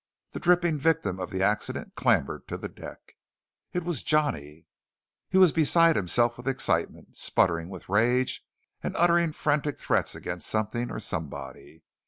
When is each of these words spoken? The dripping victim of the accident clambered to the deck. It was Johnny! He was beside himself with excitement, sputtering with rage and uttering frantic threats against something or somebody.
The 0.31 0.39
dripping 0.39 0.79
victim 0.79 1.19
of 1.19 1.29
the 1.29 1.43
accident 1.43 1.93
clambered 1.93 2.47
to 2.47 2.57
the 2.57 2.67
deck. 2.67 3.13
It 3.71 3.83
was 3.83 4.01
Johnny! 4.01 4.65
He 5.29 5.37
was 5.37 5.51
beside 5.53 5.95
himself 5.95 6.37
with 6.37 6.47
excitement, 6.47 7.15
sputtering 7.17 7.69
with 7.69 7.87
rage 7.87 8.43
and 8.81 8.95
uttering 8.97 9.31
frantic 9.31 9.77
threats 9.79 10.15
against 10.15 10.47
something 10.47 10.89
or 10.89 10.99
somebody. 10.99 11.83